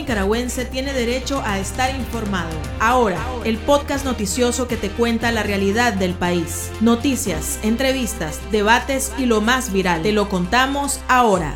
nicaragüense 0.00 0.64
tiene 0.64 0.94
derecho 0.94 1.42
a 1.44 1.58
estar 1.58 1.94
informado. 1.94 2.48
Ahora, 2.80 3.18
el 3.44 3.58
podcast 3.58 4.06
noticioso 4.06 4.66
que 4.66 4.78
te 4.78 4.88
cuenta 4.88 5.30
la 5.30 5.42
realidad 5.42 5.92
del 5.92 6.14
país. 6.14 6.72
Noticias, 6.80 7.60
entrevistas, 7.62 8.40
debates 8.50 9.12
y 9.18 9.26
lo 9.26 9.42
más 9.42 9.72
viral. 9.72 10.00
Te 10.02 10.12
lo 10.12 10.30
contamos 10.30 11.00
ahora. 11.08 11.54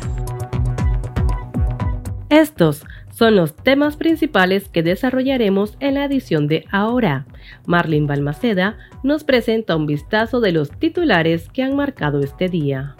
Estos 2.29 2.85
son 3.09 3.35
los 3.35 3.55
temas 3.55 3.95
principales 3.95 4.67
que 4.67 4.83
desarrollaremos 4.83 5.75
en 5.79 5.95
la 5.95 6.05
edición 6.05 6.47
de 6.47 6.65
Ahora. 6.69 7.25
Marlene 7.65 8.05
Balmaceda 8.05 8.77
nos 9.01 9.23
presenta 9.23 9.75
un 9.75 9.87
vistazo 9.87 10.39
de 10.39 10.51
los 10.51 10.69
titulares 10.69 11.49
que 11.49 11.63
han 11.63 11.75
marcado 11.75 12.19
este 12.19 12.47
día. 12.49 12.95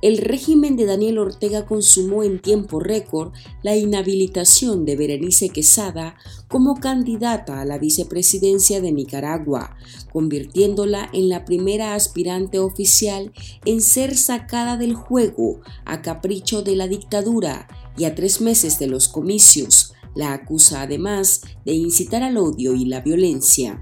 El 0.00 0.18
régimen 0.18 0.76
de 0.76 0.86
Daniel 0.86 1.18
Ortega 1.18 1.66
consumó 1.66 2.22
en 2.22 2.40
tiempo 2.40 2.78
récord 2.78 3.32
la 3.62 3.76
inhabilitación 3.76 4.84
de 4.84 4.96
Berenice 4.96 5.48
Quesada 5.48 6.14
como 6.46 6.78
candidata 6.78 7.60
a 7.60 7.64
la 7.64 7.78
vicepresidencia 7.78 8.80
de 8.80 8.92
Nicaragua, 8.92 9.76
convirtiéndola 10.12 11.10
en 11.12 11.28
la 11.28 11.44
primera 11.44 11.94
aspirante 11.94 12.60
oficial 12.60 13.32
en 13.64 13.80
ser 13.80 14.16
sacada 14.16 14.76
del 14.76 14.94
juego 14.94 15.60
a 15.84 16.00
capricho 16.00 16.62
de 16.62 16.76
la 16.76 16.86
dictadura 16.86 17.66
y 17.96 18.04
a 18.04 18.14
tres 18.14 18.40
meses 18.40 18.78
de 18.78 18.86
los 18.86 19.08
comicios. 19.08 19.94
La 20.14 20.32
acusa 20.32 20.82
además 20.82 21.42
de 21.64 21.72
incitar 21.72 22.22
al 22.22 22.36
odio 22.38 22.74
y 22.74 22.84
la 22.84 23.00
violencia. 23.00 23.80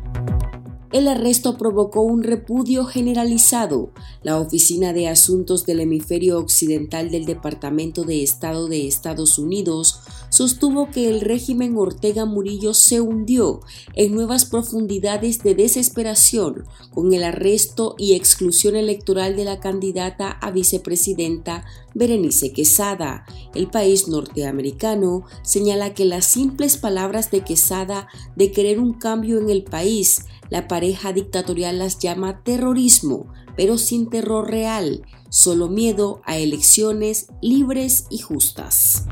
El 0.92 1.08
arresto 1.08 1.58
provocó 1.58 2.02
un 2.02 2.22
repudio 2.22 2.84
generalizado. 2.84 3.90
La 4.22 4.38
Oficina 4.38 4.92
de 4.92 5.09
Asuntos 5.09 5.66
del 5.66 5.80
Hemisferio 5.80 6.38
Occidental 6.38 7.10
del 7.10 7.24
Departamento 7.24 8.04
de 8.04 8.22
Estado 8.22 8.68
de 8.68 8.86
Estados 8.86 9.36
Unidos 9.36 9.98
sostuvo 10.30 10.90
que 10.90 11.09
el 11.09 11.23
régimen 11.23 11.76
Ortega 11.76 12.24
Murillo 12.24 12.73
se 12.73 13.01
hundió 13.01 13.60
en 13.95 14.14
nuevas 14.14 14.45
profundidades 14.45 15.42
de 15.42 15.57
desesperación 15.57 16.64
con 16.90 17.12
el 17.12 17.24
arresto 17.24 17.96
y 17.98 18.14
exclusión 18.14 18.76
electoral 18.76 19.34
de 19.34 19.45
la 19.45 19.59
candidata 19.59 20.30
a 20.30 20.52
vicepresidenta 20.52 21.64
Berenice 21.95 22.52
Quesada. 22.52 23.24
El 23.54 23.68
país 23.68 24.07
norteamericano 24.07 25.24
señala 25.42 25.95
que 25.95 26.04
las 26.04 26.26
simples 26.26 26.76
palabras 26.76 27.30
de 27.30 27.40
Quesada 27.40 28.07
de 28.37 28.52
querer 28.52 28.79
un 28.79 28.92
cambio 28.92 29.38
en 29.38 29.48
el 29.48 29.64
país 29.64 30.26
la 30.50 30.68
pareja 30.68 31.12
dictatorial 31.12 31.78
las 31.78 31.98
llama 31.98 32.42
terrorismo, 32.42 33.32
pero 33.56 33.78
sin 33.78 34.08
terror 34.08 34.50
real, 34.50 35.02
solo 35.28 35.68
miedo 35.68 36.20
a 36.24 36.36
elecciones 36.36 37.28
libres 37.40 38.06
y 38.10 38.18
justas. 38.18 39.06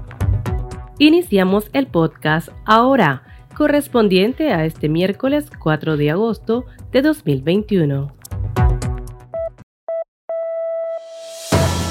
Iniciamos 0.98 1.70
el 1.72 1.86
podcast 1.88 2.48
ahora, 2.64 3.24
correspondiente 3.56 4.52
a 4.52 4.64
este 4.64 4.88
miércoles 4.88 5.46
4 5.58 5.96
de 5.96 6.10
agosto 6.10 6.64
de 6.92 7.02
2021. 7.02 8.14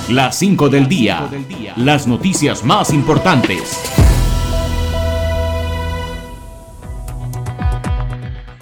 Las 0.10 0.36
5 0.38 0.70
del 0.70 0.88
día. 0.88 1.30
Las 1.78 2.08
noticias 2.08 2.64
más 2.64 2.94
importantes. 2.94 4.03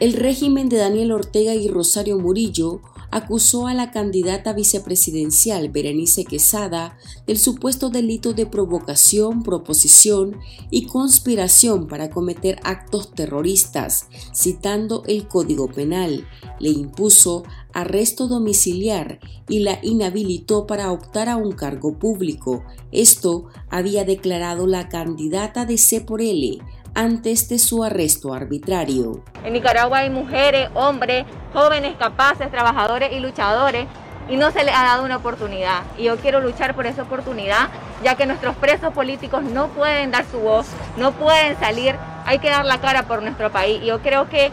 El 0.02 0.14
régimen 0.14 0.68
de 0.68 0.78
Daniel 0.78 1.12
Ortega 1.12 1.54
y 1.54 1.68
Rosario 1.68 2.18
Murillo 2.18 2.82
acusó 3.12 3.68
a 3.68 3.76
la 3.76 3.92
candidata 3.92 4.52
vicepresidencial 4.52 5.70
Berenice 5.70 6.26
Quesada 6.26 6.98
del 7.28 7.38
supuesto 7.38 7.92
delito 7.92 8.34
de 8.34 8.48
provocación, 8.48 9.44
proposición 9.44 10.40
y 10.72 10.88
conspiración 10.88 11.86
para 11.86 12.10
cometer 12.10 12.60
actos 12.64 13.12
terroristas, 13.14 14.08
citando 14.34 15.04
el 15.06 15.28
Código 15.28 15.68
Penal. 15.68 16.28
Le 16.60 16.70
impuso 16.70 17.44
arresto 17.72 18.28
domiciliar 18.28 19.20
y 19.48 19.60
la 19.60 19.78
inhabilitó 19.84 20.66
para 20.66 20.92
optar 20.92 21.30
a 21.30 21.38
un 21.38 21.52
cargo 21.52 22.00
público. 22.00 22.64
Esto 22.92 23.46
había 23.70 24.04
declarado 24.04 24.66
la 24.66 24.90
candidata 24.90 25.66
de 25.66 25.78
C 25.78 26.02
por 26.02 26.22
L, 26.22 26.60
antes 26.94 27.50
de 27.50 27.60
su 27.60 27.84
arresto 27.84 28.34
arbitrario. 28.34 29.24
En 29.44 29.54
Nicaragua 29.54 30.00
hay 30.00 30.10
mujeres, 30.10 30.70
hombres, 30.74 31.26
jóvenes 31.54 31.96
capaces, 31.98 32.50
trabajadores 32.52 33.12
y 33.14 33.20
luchadores 33.20 33.88
y 34.30 34.38
no 34.38 34.52
se 34.52 34.64
les 34.64 34.76
ha 34.76 34.84
dado 34.84 35.04
una 35.04 35.18
oportunidad. 35.18 35.84
Y 35.98 36.04
yo 36.04 36.18
quiero 36.18 36.42
luchar 36.42 36.76
por 36.76 36.86
esa 36.86 37.04
oportunidad, 37.04 37.70
ya 38.04 38.16
que 38.16 38.26
nuestros 38.26 38.56
presos 38.56 38.94
políticos 38.94 39.44
no 39.44 39.68
pueden 39.68 40.12
dar 40.12 40.26
su 40.26 40.40
voz, 40.40 40.68
no 40.98 41.12
pueden 41.12 41.60
salir, 41.60 41.96
hay 42.26 42.40
que 42.40 42.50
dar 42.50 42.66
la 42.66 42.80
cara 42.80 43.04
por 43.04 43.22
nuestro 43.22 43.52
país. 43.52 43.82
Y 43.82 43.88
yo 43.88 44.00
creo 44.02 44.30
que 44.30 44.52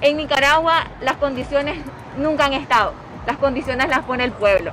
en 0.00 0.16
Nicaragua 0.16 0.84
las 1.00 1.16
condiciones 1.16 1.78
nunca 2.16 2.46
han 2.46 2.54
estado, 2.54 2.94
las 3.26 3.36
condiciones 3.36 3.88
las 3.88 4.00
pone 4.00 4.24
el 4.24 4.32
pueblo. 4.32 4.72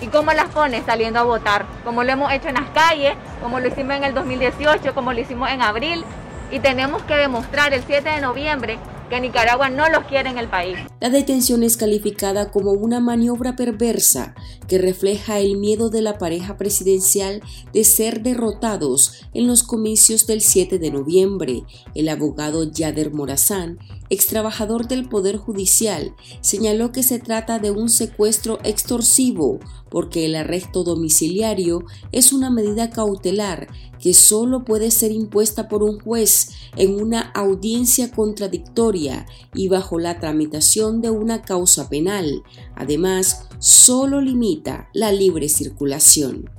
¿Y 0.00 0.06
cómo 0.06 0.32
las 0.32 0.48
pone? 0.48 0.82
Saliendo 0.82 1.18
a 1.20 1.24
votar, 1.24 1.66
como 1.84 2.04
lo 2.04 2.12
hemos 2.12 2.32
hecho 2.32 2.48
en 2.48 2.54
las 2.54 2.70
calles, 2.70 3.12
como 3.42 3.60
lo 3.60 3.68
hicimos 3.68 3.96
en 3.96 4.04
el 4.04 4.14
2018, 4.14 4.94
como 4.94 5.12
lo 5.12 5.20
hicimos 5.20 5.50
en 5.50 5.60
abril, 5.60 6.04
y 6.50 6.60
tenemos 6.60 7.02
que 7.02 7.14
demostrar 7.14 7.72
el 7.72 7.82
7 7.86 8.08
de 8.08 8.20
noviembre 8.20 8.78
que 9.08 9.20
Nicaragua 9.20 9.68
no 9.68 9.88
los 9.88 10.04
quiere 10.04 10.30
en 10.30 10.38
el 10.38 10.48
país. 10.48 10.78
La 11.00 11.10
detención 11.10 11.64
es 11.64 11.76
calificada 11.76 12.50
como 12.50 12.70
una 12.70 13.00
maniobra 13.00 13.56
perversa 13.56 14.34
que 14.68 14.78
refleja 14.78 15.40
el 15.40 15.56
miedo 15.56 15.90
de 15.90 16.00
la 16.00 16.16
pareja 16.16 16.56
presidencial 16.56 17.42
de 17.72 17.84
ser 17.84 18.22
derrotados 18.22 19.26
en 19.34 19.48
los 19.48 19.64
comicios 19.64 20.26
del 20.26 20.40
7 20.40 20.78
de 20.78 20.90
noviembre. 20.92 21.64
El 21.94 22.08
abogado 22.08 22.70
Yader 22.70 23.12
Morazán, 23.12 23.78
ex 24.10 24.26
trabajador 24.26 24.88
del 24.88 25.08
Poder 25.08 25.36
Judicial, 25.36 26.14
señaló 26.40 26.92
que 26.92 27.02
se 27.02 27.18
trata 27.18 27.58
de 27.58 27.70
un 27.70 27.88
secuestro 27.88 28.58
extorsivo 28.64 29.60
porque 29.90 30.26
el 30.26 30.36
arresto 30.36 30.84
domiciliario 30.84 31.84
es 32.12 32.32
una 32.32 32.50
medida 32.50 32.90
cautelar 32.90 33.68
que 34.00 34.14
solo 34.14 34.64
puede 34.64 34.90
ser 34.90 35.12
impuesta 35.12 35.68
por 35.68 35.82
un 35.82 36.00
juez 36.00 36.50
en 36.76 37.00
una 37.00 37.20
audiencia 37.20 38.10
contradictoria 38.10 39.26
y 39.54 39.68
bajo 39.68 39.98
la 39.98 40.18
tramitación 40.18 41.00
de 41.00 41.10
una 41.10 41.42
causa 41.42 41.88
penal. 41.88 42.42
Además, 42.74 43.48
solo 43.58 44.20
limita 44.20 44.88
la 44.94 45.12
libre 45.12 45.48
circulación. 45.48 46.50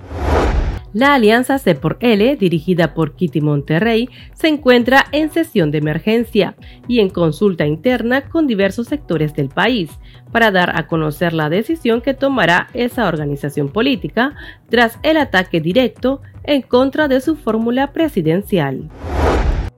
La 0.94 1.14
alianza 1.14 1.58
C 1.58 1.74
por 1.76 1.98
L, 2.02 2.36
dirigida 2.36 2.94
por 2.94 3.16
Kitty 3.16 3.40
Monterrey, 3.40 4.10
se 4.34 4.50
encuentra 4.50 5.06
en 5.14 5.32
sesión 5.32 5.72
de 5.72 5.78
emergencia 5.78 6.56
y 6.88 7.00
en 7.00 7.10
consulta 7.10 7.66
interna 7.66 8.28
con 8.30 8.46
diversos 8.46 8.88
sectores 8.88 9.34
del 9.34 9.48
país 9.48 9.90
para 10.34 10.52
dar 10.52 10.78
a 10.78 10.88
conocer 10.88 11.32
la 11.32 11.50
decisión 11.50 12.02
que 12.02 12.14
tomará 12.14 12.68
esa 12.74 13.08
organización 13.08 13.70
política 13.70 14.36
tras 14.70 15.00
el 15.04 15.16
ataque 15.16 15.62
directo 15.62 16.22
en 16.44 16.62
contra 16.62 17.08
de 17.08 17.22
su 17.22 17.38
fórmula 17.38 17.94
presidencial. 17.94 18.90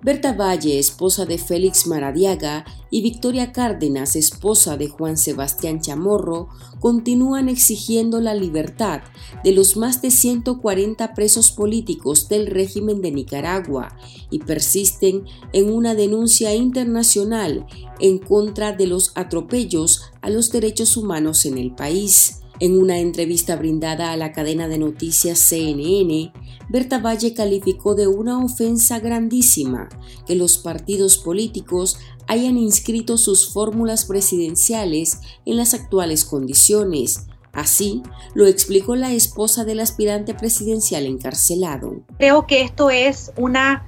Berta 0.04 0.34
Valle, 0.34 0.80
esposa 0.80 1.26
de 1.26 1.38
Félix 1.38 1.88
Maradiaga, 1.88 2.66
y 2.90 3.02
Victoria 3.02 3.54
Cárdenas, 3.54 4.18
esposa 4.18 4.76
de 4.76 4.90
Juan 4.90 5.18
Sebastián 5.18 5.80
Chamorro, 5.80 6.50
continúan 6.82 7.48
exigiendo 7.48 8.20
la 8.20 8.36
libertad 8.36 9.02
de 9.46 9.54
los 9.54 9.78
más 9.78 10.02
de 10.02 10.12
140 10.12 11.14
presos 11.14 11.52
políticos 11.52 12.28
del 12.28 12.48
régimen 12.48 13.02
de 13.02 13.12
Nicaragua 13.12 13.98
y 14.30 14.40
persisten 14.40 15.24
en 15.54 15.74
una 15.74 15.96
denuncia 15.96 16.54
internacional 16.54 17.66
en 18.00 18.20
contra 18.20 18.74
de 18.74 18.88
los 18.88 19.14
atropellos 19.16 20.12
a 20.22 20.30
los 20.30 20.52
derechos 20.52 20.98
humanos 20.98 21.46
en 21.46 21.58
el 21.58 21.74
país. 21.74 22.43
En 22.64 22.80
una 22.80 23.00
entrevista 23.00 23.58
brindada 23.58 24.14
a 24.14 24.16
la 24.16 24.32
cadena 24.32 24.70
de 24.70 24.78
noticias 24.78 25.38
CNN, 25.38 26.32
Berta 26.70 26.98
Valle 26.98 27.34
calificó 27.34 27.94
de 27.94 28.08
una 28.08 28.42
ofensa 28.42 29.00
grandísima 29.00 29.90
que 30.26 30.36
los 30.36 30.60
partidos 30.60 31.18
políticos 31.18 32.00
hayan 32.26 32.58
inscrito 32.58 33.18
sus 33.18 33.52
fórmulas 33.52 34.06
presidenciales 34.06 35.20
en 35.46 35.58
las 35.58 35.74
actuales 35.74 36.24
condiciones. 36.24 37.28
Así 37.52 38.02
lo 38.34 38.48
explicó 38.48 38.96
la 38.96 39.12
esposa 39.12 39.66
del 39.66 39.82
aspirante 39.82 40.34
presidencial 40.34 41.06
encarcelado. 41.06 42.06
Creo 42.18 42.48
que 42.48 42.62
esto 42.62 42.90
es 42.90 43.34
una 43.36 43.86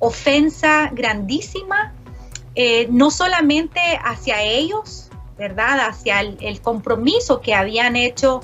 ofensa 0.00 0.90
grandísima, 0.90 1.94
eh, 2.56 2.88
no 2.90 3.10
solamente 3.10 3.80
hacia 4.04 4.42
ellos, 4.42 5.07
¿verdad? 5.38 5.80
Hacia 5.88 6.20
el, 6.20 6.60
compromiso 6.60 7.40
que 7.40 7.54
habían 7.54 7.96
hecho 7.96 8.40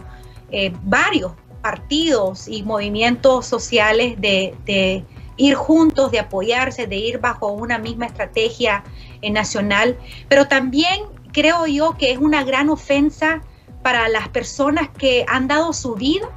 eh, 0.50 0.72
varios 0.82 1.32
partidos 1.60 2.46
y 2.46 2.62
movimientos 2.62 3.46
sociales 3.46 4.20
de, 4.20 5.04
ir 5.36 5.54
juntos, 5.54 6.12
de 6.12 6.20
apoyarse, 6.20 6.86
de 6.86 6.96
ir 6.96 7.18
bajo 7.18 7.48
una 7.48 7.78
misma 7.78 8.06
estrategia 8.06 8.84
eh, 9.20 9.30
nacional, 9.30 9.98
pero 10.28 10.46
también 10.46 11.02
creo 11.32 11.66
yo 11.66 11.96
que 11.98 12.12
es 12.12 12.18
una 12.18 12.44
gran 12.44 12.70
ofensa 12.70 13.40
para 13.82 14.08
las 14.08 14.28
personas 14.28 14.88
que 14.90 15.26
han 15.28 15.48
dado 15.48 15.72
su 15.72 15.94
vida 15.94 16.28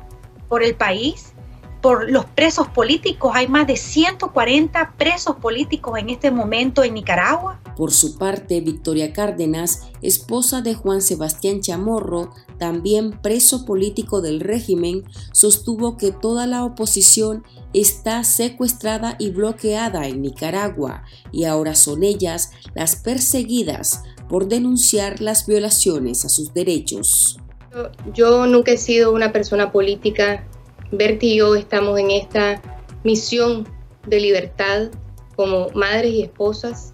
por 0.50 0.63
el 0.63 0.75
país, 0.75 1.33
por 1.81 2.09
los 2.09 2.25
presos 2.25 2.68
políticos. 2.68 3.31
Hay 3.35 3.47
más 3.47 3.68
de 3.68 3.77
140 3.77 4.94
presos 4.97 5.35
políticos 5.38 5.97
en 6.00 6.09
este 6.09 6.31
momento 6.31 6.83
en 6.83 6.95
Nicaragua. 6.95 7.59
Por 7.75 7.91
su 7.91 8.18
parte, 8.18 8.62
Victoria 8.62 9.13
Cárdenas, 9.13 9.88
esposa 10.01 10.62
de 10.62 10.74
Juan 10.74 11.01
Sebastián 11.01 11.62
Chamorro, 11.62 12.31
también 12.57 13.12
preso 13.21 13.65
político 13.65 14.21
del 14.21 14.39
régimen, 14.39 15.03
sostuvo 15.31 15.97
que 15.97 16.12
toda 16.12 16.47
la 16.47 16.63
oposición 16.63 17.44
está 17.74 18.24
secuestrada 18.24 19.15
y 19.19 19.29
bloqueada 19.29 20.07
en 20.07 20.21
Nicaragua 20.21 21.03
y 21.31 21.44
ahora 21.45 21.75
son 21.75 22.03
ellas 22.03 22.51
las 22.74 22.95
perseguidas 22.95 24.03
por 24.27 24.47
denunciar 24.47 25.21
las 25.21 25.45
violaciones 25.45 26.25
a 26.25 26.29
sus 26.29 26.53
derechos. 26.53 27.38
Yo 28.13 28.47
nunca 28.47 28.71
he 28.71 28.77
sido 28.77 29.13
una 29.13 29.31
persona 29.31 29.71
política 29.71 30.47
Berti 30.92 31.34
y 31.34 31.38
yo 31.38 31.56
estamos 31.56 32.00
en 32.00 32.12
esta 32.12 32.62
misión 33.04 33.68
de 34.06 34.19
libertad 34.19 34.89
como 35.36 35.69
madres 35.75 36.13
y 36.13 36.22
esposas 36.24 36.94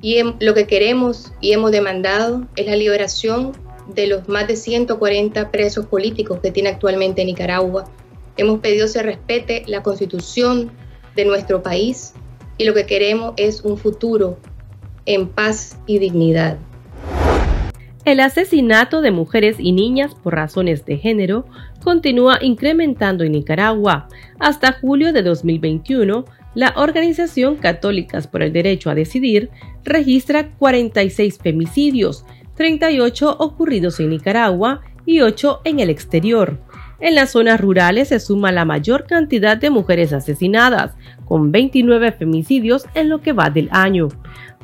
y 0.00 0.22
lo 0.40 0.54
que 0.54 0.66
queremos 0.66 1.32
y 1.40 1.52
hemos 1.52 1.72
demandado 1.72 2.46
es 2.56 2.66
la 2.66 2.76
liberación 2.76 3.52
de 3.94 4.06
los 4.06 4.28
más 4.28 4.46
de 4.46 4.56
140 4.56 5.50
presos 5.50 5.86
políticos 5.86 6.38
que 6.42 6.50
tiene 6.50 6.68
actualmente 6.68 7.24
Nicaragua. 7.24 7.84
Hemos 8.36 8.60
pedido 8.60 8.86
se 8.86 9.02
respete 9.02 9.64
la 9.66 9.82
constitución 9.82 10.70
de 11.16 11.24
nuestro 11.24 11.62
país 11.62 12.14
y 12.58 12.64
lo 12.64 12.74
que 12.74 12.86
queremos 12.86 13.34
es 13.36 13.62
un 13.62 13.76
futuro 13.76 14.38
en 15.06 15.28
paz 15.28 15.78
y 15.86 15.98
dignidad. 15.98 16.58
El 18.04 18.20
asesinato 18.20 19.00
de 19.00 19.10
mujeres 19.10 19.56
y 19.58 19.72
niñas 19.72 20.14
por 20.14 20.34
razones 20.34 20.84
de 20.84 20.98
género 20.98 21.44
continúa 21.82 22.38
incrementando 22.40 23.24
en 23.24 23.32
Nicaragua. 23.32 24.08
Hasta 24.38 24.72
julio 24.72 25.12
de 25.12 25.22
2021, 25.22 26.24
la 26.54 26.74
Organización 26.76 27.56
Católicas 27.56 28.26
por 28.26 28.42
el 28.42 28.52
Derecho 28.52 28.90
a 28.90 28.94
Decidir 28.94 29.50
registra 29.84 30.50
46 30.58 31.38
femicidios, 31.38 32.24
38 32.56 33.36
ocurridos 33.38 34.00
en 34.00 34.10
Nicaragua 34.10 34.80
y 35.06 35.20
8 35.20 35.60
en 35.64 35.80
el 35.80 35.90
exterior. 35.90 36.58
En 37.00 37.14
las 37.14 37.30
zonas 37.30 37.60
rurales 37.60 38.08
se 38.08 38.18
suma 38.18 38.50
la 38.50 38.64
mayor 38.64 39.06
cantidad 39.06 39.56
de 39.56 39.70
mujeres 39.70 40.12
asesinadas, 40.12 40.96
con 41.26 41.52
29 41.52 42.10
femicidios 42.12 42.86
en 42.94 43.08
lo 43.08 43.20
que 43.20 43.32
va 43.32 43.50
del 43.50 43.68
año. 43.70 44.08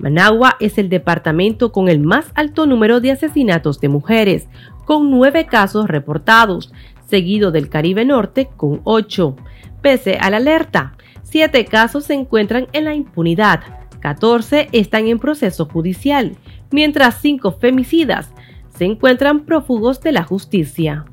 Managua 0.00 0.56
es 0.58 0.76
el 0.78 0.88
departamento 0.88 1.70
con 1.70 1.88
el 1.88 2.00
más 2.00 2.26
alto 2.34 2.66
número 2.66 3.00
de 3.00 3.12
asesinatos 3.12 3.80
de 3.80 3.88
mujeres, 3.88 4.48
con 4.84 5.12
9 5.12 5.46
casos 5.46 5.86
reportados, 5.86 6.72
seguido 7.14 7.52
del 7.52 7.68
Caribe 7.68 8.04
Norte 8.04 8.48
con 8.56 8.80
8. 8.82 9.36
Pese 9.80 10.16
a 10.16 10.30
la 10.30 10.38
alerta, 10.38 10.96
7 11.22 11.64
casos 11.64 12.06
se 12.06 12.14
encuentran 12.14 12.66
en 12.72 12.86
la 12.86 12.94
impunidad, 12.96 13.60
14 14.00 14.68
están 14.72 15.06
en 15.06 15.20
proceso 15.20 15.66
judicial, 15.66 16.36
mientras 16.72 17.20
5 17.20 17.52
femicidas 17.60 18.30
se 18.76 18.86
encuentran 18.86 19.44
prófugos 19.44 20.00
de 20.00 20.10
la 20.10 20.24
justicia. 20.24 21.04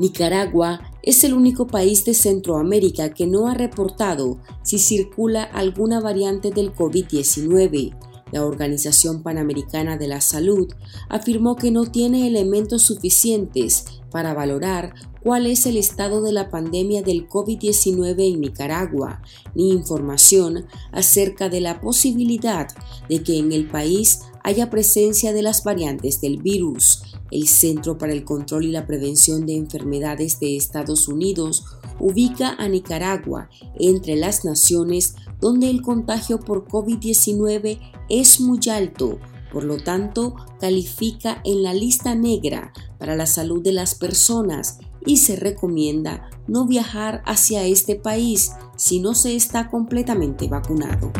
Nicaragua 0.00 0.80
es 1.04 1.22
el 1.22 1.34
único 1.34 1.68
país 1.68 2.04
de 2.04 2.14
Centroamérica 2.14 3.10
que 3.10 3.28
no 3.28 3.46
ha 3.46 3.54
reportado 3.54 4.40
si 4.64 4.80
circula 4.80 5.44
alguna 5.44 6.00
variante 6.00 6.50
del 6.50 6.72
COVID-19. 6.74 7.94
La 8.32 8.44
Organización 8.44 9.22
Panamericana 9.22 9.96
de 9.96 10.08
la 10.08 10.20
Salud 10.20 10.72
afirmó 11.08 11.56
que 11.56 11.70
no 11.70 11.86
tiene 11.86 12.26
elementos 12.26 12.82
suficientes 12.82 13.84
para 14.10 14.34
valorar 14.34 14.94
cuál 15.22 15.46
es 15.46 15.66
el 15.66 15.76
estado 15.76 16.22
de 16.22 16.32
la 16.32 16.50
pandemia 16.50 17.02
del 17.02 17.28
COVID-19 17.28 18.34
en 18.34 18.40
Nicaragua, 18.40 19.22
ni 19.54 19.70
información 19.70 20.66
acerca 20.92 21.48
de 21.48 21.60
la 21.60 21.80
posibilidad 21.80 22.68
de 23.08 23.22
que 23.22 23.38
en 23.38 23.52
el 23.52 23.66
país 23.66 24.20
haya 24.44 24.68
presencia 24.68 25.32
de 25.32 25.42
las 25.42 25.64
variantes 25.64 26.20
del 26.20 26.40
virus. 26.40 27.02
El 27.30 27.48
Centro 27.48 27.98
para 27.98 28.12
el 28.12 28.24
Control 28.24 28.66
y 28.66 28.70
la 28.70 28.86
Prevención 28.86 29.46
de 29.46 29.56
Enfermedades 29.56 30.38
de 30.38 30.56
Estados 30.56 31.08
Unidos 31.08 31.64
ubica 32.00 32.54
a 32.58 32.68
Nicaragua 32.68 33.48
entre 33.78 34.16
las 34.16 34.44
naciones 34.44 35.16
donde 35.40 35.70
el 35.70 35.82
contagio 35.82 36.40
por 36.40 36.66
COVID-19 36.66 37.78
es 38.08 38.40
muy 38.40 38.60
alto, 38.70 39.18
por 39.52 39.64
lo 39.64 39.76
tanto 39.76 40.34
califica 40.60 41.40
en 41.44 41.62
la 41.62 41.74
lista 41.74 42.14
negra 42.14 42.72
para 42.98 43.14
la 43.16 43.26
salud 43.26 43.62
de 43.62 43.72
las 43.72 43.94
personas 43.94 44.78
y 45.06 45.18
se 45.18 45.36
recomienda 45.36 46.30
no 46.46 46.66
viajar 46.66 47.22
hacia 47.26 47.64
este 47.64 47.94
país 47.94 48.52
si 48.76 49.00
no 49.00 49.14
se 49.14 49.36
está 49.36 49.68
completamente 49.68 50.48
vacunado. 50.48 51.12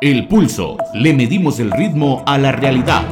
El 0.00 0.28
pulso. 0.28 0.78
Le 0.94 1.12
medimos 1.12 1.60
el 1.60 1.70
ritmo 1.70 2.22
a 2.26 2.38
la 2.38 2.52
realidad. 2.52 3.04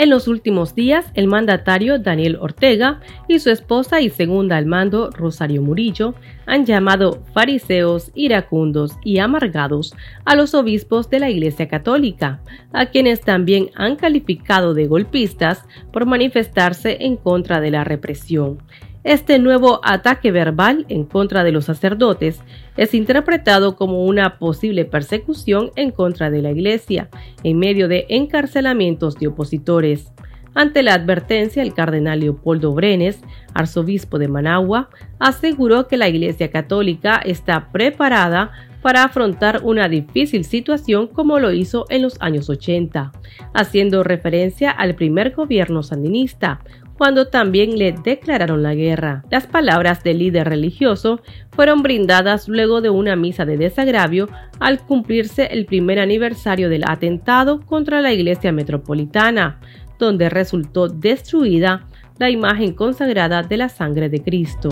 En 0.00 0.08
los 0.08 0.28
últimos 0.28 0.74
días, 0.74 1.04
el 1.12 1.26
mandatario 1.26 1.98
Daniel 1.98 2.38
Ortega 2.40 3.00
y 3.28 3.38
su 3.38 3.50
esposa 3.50 4.00
y 4.00 4.08
segunda 4.08 4.56
al 4.56 4.64
mando, 4.64 5.10
Rosario 5.10 5.60
Murillo, 5.60 6.14
han 6.46 6.64
llamado 6.64 7.22
fariseos, 7.34 8.10
iracundos 8.14 8.96
y 9.04 9.18
amargados 9.18 9.94
a 10.24 10.36
los 10.36 10.54
obispos 10.54 11.10
de 11.10 11.18
la 11.18 11.28
Iglesia 11.28 11.68
Católica, 11.68 12.40
a 12.72 12.86
quienes 12.86 13.20
también 13.20 13.72
han 13.74 13.96
calificado 13.96 14.72
de 14.72 14.86
golpistas 14.86 15.66
por 15.92 16.06
manifestarse 16.06 17.04
en 17.04 17.18
contra 17.18 17.60
de 17.60 17.70
la 17.70 17.84
represión. 17.84 18.62
Este 19.02 19.38
nuevo 19.38 19.80
ataque 19.82 20.30
verbal 20.30 20.84
en 20.90 21.04
contra 21.04 21.42
de 21.42 21.52
los 21.52 21.64
sacerdotes 21.64 22.42
es 22.76 22.92
interpretado 22.92 23.74
como 23.74 24.04
una 24.04 24.38
posible 24.38 24.84
persecución 24.84 25.70
en 25.74 25.90
contra 25.90 26.30
de 26.30 26.42
la 26.42 26.50
Iglesia, 26.50 27.08
en 27.42 27.58
medio 27.58 27.88
de 27.88 28.04
encarcelamientos 28.10 29.14
de 29.14 29.28
opositores. 29.28 30.12
Ante 30.52 30.82
la 30.82 30.94
advertencia, 30.94 31.62
el 31.62 31.72
cardenal 31.72 32.20
Leopoldo 32.20 32.72
Brenes, 32.74 33.20
arzobispo 33.54 34.18
de 34.18 34.28
Managua, 34.28 34.90
aseguró 35.18 35.86
que 35.86 35.96
la 35.96 36.08
Iglesia 36.08 36.50
Católica 36.50 37.22
está 37.24 37.70
preparada 37.72 38.50
para 38.82 39.04
afrontar 39.04 39.60
una 39.62 39.88
difícil 39.88 40.44
situación 40.44 41.06
como 41.06 41.38
lo 41.38 41.52
hizo 41.52 41.86
en 41.88 42.02
los 42.02 42.20
años 42.20 42.48
80, 42.48 43.12
haciendo 43.54 44.02
referencia 44.02 44.70
al 44.70 44.94
primer 44.94 45.34
gobierno 45.34 45.82
sandinista, 45.82 46.60
cuando 47.00 47.28
también 47.28 47.78
le 47.78 47.92
declararon 47.92 48.62
la 48.62 48.74
guerra. 48.74 49.24
Las 49.30 49.46
palabras 49.46 50.04
del 50.04 50.18
líder 50.18 50.46
religioso 50.46 51.22
fueron 51.50 51.82
brindadas 51.82 52.46
luego 52.46 52.82
de 52.82 52.90
una 52.90 53.16
misa 53.16 53.46
de 53.46 53.56
desagravio 53.56 54.28
al 54.58 54.80
cumplirse 54.80 55.46
el 55.46 55.64
primer 55.64 55.98
aniversario 55.98 56.68
del 56.68 56.84
atentado 56.86 57.64
contra 57.64 58.02
la 58.02 58.12
iglesia 58.12 58.52
metropolitana, 58.52 59.60
donde 59.98 60.28
resultó 60.28 60.88
destruida 60.88 61.86
la 62.18 62.28
imagen 62.28 62.74
consagrada 62.74 63.42
de 63.44 63.56
la 63.56 63.70
sangre 63.70 64.10
de 64.10 64.22
Cristo. 64.22 64.68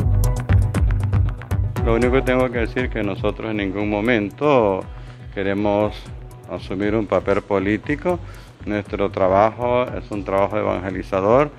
Lo 1.86 1.94
único 1.94 2.12
que 2.12 2.22
tengo 2.22 2.50
que 2.50 2.58
decir 2.58 2.84
es 2.84 2.90
que 2.90 3.02
nosotros 3.02 3.50
en 3.52 3.56
ningún 3.56 3.88
momento 3.88 4.80
queremos 5.34 5.96
asumir 6.50 6.94
un 6.94 7.06
papel 7.06 7.40
político. 7.40 8.18
Nuestro 8.66 9.10
trabajo 9.10 9.84
es 9.84 10.10
un 10.10 10.24
trabajo 10.24 10.58
evangelizador 10.58 11.50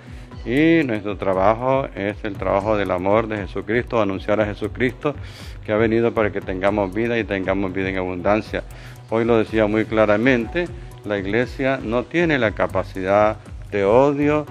y 0.49 0.83
nuestro 0.83 1.15
trabajo 1.15 1.87
es 1.93 2.17
el 2.23 2.35
trabajo 2.35 2.75
del 2.75 2.89
amor 2.89 3.27
de 3.27 3.37
Jesucristo, 3.37 4.01
anunciar 4.01 4.41
a 4.41 4.47
Jesucristo 4.47 5.13
que 5.63 5.71
ha 5.71 5.77
venido 5.77 6.11
para 6.11 6.31
que 6.31 6.41
tengamos 6.41 6.91
vida 6.91 7.19
y 7.19 7.23
tengamos 7.23 7.71
vida 7.71 7.89
en 7.89 7.97
abundancia. 7.97 8.63
Hoy 9.11 9.25
lo 9.25 9.37
decía 9.37 9.67
muy 9.67 9.85
claramente, 9.85 10.67
la 11.05 11.19
iglesia 11.19 11.79
no 11.83 12.01
tiene 12.01 12.39
la 12.39 12.51
capacidad 12.53 13.37
de 13.69 13.85
odio 13.85 14.47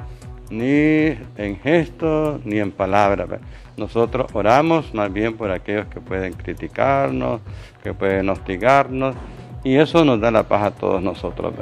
ni 0.51 1.17
en 1.37 1.59
gestos 1.65 2.45
ni 2.45 2.61
en 2.61 2.71
palabras. 2.71 3.29
Nosotros 3.77 4.31
oramos 4.35 4.95
más 4.95 5.13
bien 5.13 5.37
por 5.37 5.51
aquellos 5.51 5.89
que 5.89 6.01
pueden 6.01 6.33
criticarnos, 6.35 7.41
que 7.83 7.93
pueden 7.93 8.29
hostigarnos 8.29 9.17
y 9.65 9.75
eso 9.75 10.05
nos 10.05 10.21
da 10.21 10.31
la 10.31 10.45
paz 10.45 10.63
a 10.63 10.71
todos 10.71 11.03
nosotros. 11.03 11.55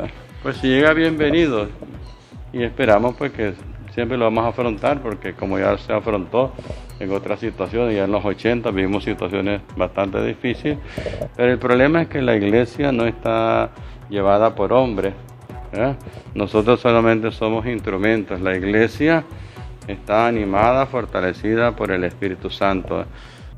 Pues 0.43 0.59
si 0.59 0.69
llega 0.69 0.93
bienvenido 0.93 1.69
y 2.53 2.65
esperamos 2.65 3.17
pues 3.17 3.33
que 3.33 3.55
siempre 3.97 4.19
lo 4.19 4.27
vamos 4.27 4.45
a 4.45 4.49
afrontar 4.49 5.01
porque 5.01 5.33
como 5.33 5.59
ya 5.59 5.79
se 5.79 5.91
afrontó 5.91 6.53
en 7.01 7.11
otras 7.13 7.41
situaciones, 7.41 7.97
ya 7.97 8.05
en 8.05 8.13
los 8.13 8.23
80 8.23 8.71
vivimos 8.71 9.05
situaciones 9.05 9.63
bastante 9.75 10.23
difíciles, 10.23 10.77
pero 11.35 11.51
el 11.51 11.59
problema 11.59 12.03
es 12.03 12.09
que 12.09 12.21
la 12.21 12.37
iglesia 12.37 12.93
no 12.93 13.07
está 13.07 13.71
llevada 14.11 14.55
por 14.55 14.75
hombres, 14.75 15.15
nosotros 16.35 16.79
solamente 16.79 17.31
somos 17.31 17.65
instrumentos, 17.65 18.39
la 18.39 18.55
iglesia 18.55 19.25
está 19.89 20.27
animada, 20.27 20.85
fortalecida 20.85 21.75
por 21.75 21.91
el 21.91 22.05
Espíritu 22.05 22.51
Santo. 22.51 23.07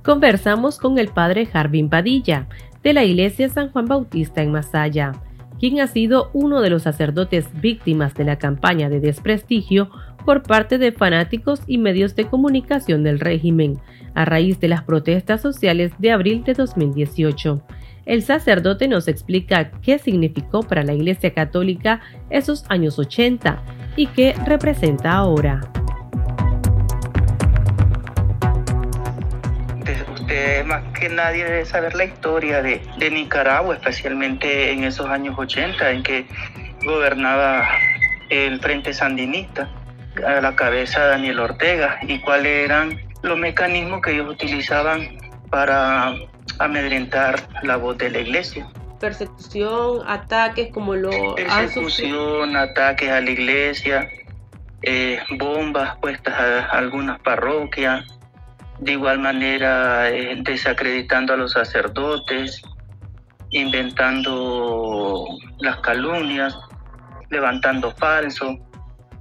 Conversamos 0.04 0.78
con 0.78 0.98
el 0.98 1.08
padre 1.08 1.46
Jardín 1.46 1.88
Padilla 1.88 2.46
de 2.84 2.92
la 2.92 3.02
iglesia 3.02 3.48
San 3.48 3.72
Juan 3.72 3.86
Bautista 3.86 4.40
en 4.40 4.52
Masaya 4.52 5.14
quien 5.58 5.80
ha 5.80 5.86
sido 5.86 6.30
uno 6.32 6.60
de 6.60 6.70
los 6.70 6.82
sacerdotes 6.82 7.48
víctimas 7.60 8.14
de 8.14 8.24
la 8.24 8.36
campaña 8.36 8.88
de 8.88 9.00
desprestigio 9.00 9.90
por 10.24 10.42
parte 10.42 10.78
de 10.78 10.92
fanáticos 10.92 11.62
y 11.66 11.78
medios 11.78 12.14
de 12.14 12.26
comunicación 12.26 13.02
del 13.02 13.20
régimen, 13.20 13.78
a 14.14 14.24
raíz 14.24 14.60
de 14.60 14.68
las 14.68 14.82
protestas 14.82 15.40
sociales 15.40 15.92
de 15.98 16.12
abril 16.12 16.44
de 16.44 16.54
2018. 16.54 17.62
El 18.04 18.22
sacerdote 18.22 18.88
nos 18.88 19.06
explica 19.06 19.70
qué 19.82 19.98
significó 19.98 20.62
para 20.62 20.82
la 20.82 20.94
Iglesia 20.94 21.34
Católica 21.34 22.00
esos 22.30 22.64
años 22.70 22.98
80 22.98 23.62
y 23.96 24.06
qué 24.06 24.34
representa 24.46 25.12
ahora. 25.12 25.60
Usted 30.14 30.64
más 30.64 30.82
que 30.98 31.08
nadie 31.10 31.44
debe 31.44 31.64
saber 31.64 31.94
la 31.94 32.04
historia 32.04 32.62
de, 32.62 32.80
de 32.98 33.10
Nicaragua, 33.10 33.74
especialmente 33.74 34.72
en 34.72 34.84
esos 34.84 35.06
años 35.06 35.38
80 35.38 35.90
en 35.90 36.02
que 36.02 36.26
gobernaba 36.84 37.68
el 38.30 38.60
Frente 38.60 38.92
Sandinista 38.92 39.68
a 40.26 40.40
la 40.40 40.56
cabeza 40.56 41.06
Daniel 41.06 41.40
Ortega 41.40 41.98
y 42.02 42.20
cuáles 42.20 42.64
eran 42.64 43.00
los 43.22 43.38
mecanismos 43.38 44.00
que 44.02 44.12
ellos 44.12 44.30
utilizaban 44.30 45.18
para 45.50 46.14
amedrentar 46.58 47.48
la 47.62 47.76
voz 47.76 47.98
de 47.98 48.10
la 48.10 48.18
iglesia. 48.20 48.68
Persecución, 49.00 50.02
ataques 50.06 50.72
como 50.72 50.94
lo 50.94 51.34
Persecución, 51.36 52.56
ataques 52.56 53.10
a 53.10 53.20
la 53.20 53.30
iglesia, 53.30 54.08
eh, 54.82 55.20
bombas 55.38 55.96
puestas 55.98 56.34
a, 56.34 56.64
algunas 56.70 57.20
parroquias, 57.20 58.04
de 58.80 58.92
igual 58.92 59.18
manera 59.20 60.10
eh, 60.10 60.36
desacreditando 60.42 61.34
a 61.34 61.36
los 61.36 61.52
sacerdotes, 61.52 62.62
inventando 63.50 65.26
las 65.58 65.78
calumnias, 65.80 66.56
levantando 67.30 67.92
falso. 67.92 68.58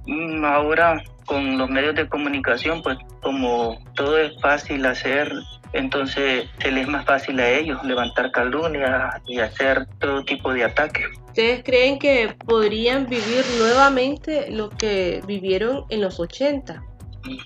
Mm, 0.08 0.42
ahora 0.42 1.02
con 1.26 1.58
los 1.58 1.68
medios 1.68 1.94
de 1.94 2.08
comunicación, 2.08 2.82
pues 2.82 2.96
como 3.20 3.78
todo 3.94 4.16
es 4.16 4.32
fácil 4.40 4.86
hacer, 4.86 5.30
entonces 5.74 6.48
se 6.58 6.72
les 6.72 6.84
es 6.84 6.88
más 6.88 7.04
fácil 7.04 7.38
a 7.40 7.50
ellos 7.50 7.84
levantar 7.84 8.30
calumnias 8.32 9.20
y 9.26 9.38
hacer 9.38 9.86
todo 9.98 10.24
tipo 10.24 10.54
de 10.54 10.64
ataques. 10.64 11.06
¿Ustedes 11.26 11.62
creen 11.62 11.98
que 11.98 12.34
podrían 12.46 13.06
vivir 13.06 13.44
nuevamente 13.58 14.50
lo 14.50 14.70
que 14.70 15.20
vivieron 15.26 15.84
en 15.90 16.00
los 16.00 16.18
80? 16.18 16.82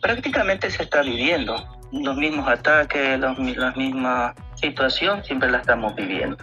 Prácticamente 0.00 0.70
se 0.70 0.84
está 0.84 1.02
viviendo. 1.02 1.56
Los 1.90 2.16
mismos 2.16 2.46
ataques, 2.46 3.18
los, 3.18 3.36
la 3.56 3.72
misma 3.72 4.34
situación, 4.54 5.24
siempre 5.24 5.50
la 5.50 5.58
estamos 5.58 5.96
viviendo. 5.96 6.36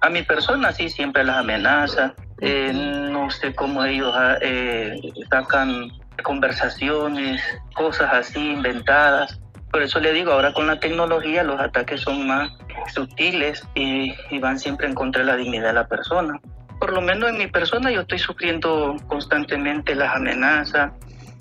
A 0.00 0.08
mi 0.08 0.22
persona 0.22 0.72
sí, 0.72 0.88
siempre 0.88 1.22
las 1.22 1.36
amenaza. 1.36 2.14
Eh, 2.40 2.72
no 2.72 3.30
sé 3.30 3.54
cómo 3.54 3.84
ellos 3.84 4.12
ah, 4.14 4.38
eh, 4.40 4.98
sacan 5.30 5.90
conversaciones, 6.22 7.42
cosas 7.74 8.12
así 8.12 8.52
inventadas. 8.52 9.40
Por 9.70 9.82
eso 9.82 10.00
le 10.00 10.12
digo, 10.12 10.32
ahora 10.32 10.52
con 10.52 10.66
la 10.66 10.80
tecnología 10.80 11.44
los 11.44 11.60
ataques 11.60 12.00
son 12.00 12.26
más 12.26 12.50
sutiles 12.92 13.62
y, 13.74 14.14
van 14.40 14.58
siempre 14.58 14.86
en 14.86 14.94
contra 14.94 15.22
de 15.22 15.26
la 15.26 15.36
dignidad 15.36 15.68
de 15.68 15.74
la 15.74 15.86
persona. 15.86 16.40
Por 16.78 16.92
lo 16.92 17.02
menos 17.02 17.30
en 17.30 17.38
mi 17.38 17.46
persona 17.46 17.90
yo 17.90 18.00
estoy 18.00 18.18
sufriendo 18.18 18.96
constantemente 19.06 19.94
las 19.94 20.16
amenazas, 20.16 20.92